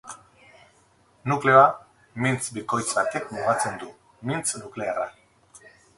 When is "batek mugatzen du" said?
2.95-3.93